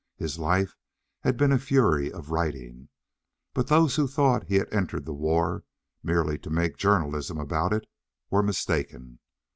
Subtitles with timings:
[0.17, 0.75] His life
[1.19, 2.89] had been a fury of writing,
[3.53, 5.63] but those who thought he had entered the war
[6.01, 7.85] merely to make journalism about it
[8.31, 9.19] were mistaken.